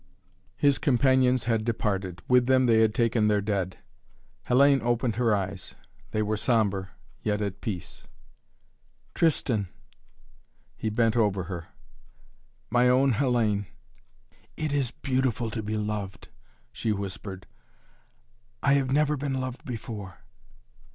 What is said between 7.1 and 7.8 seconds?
yet at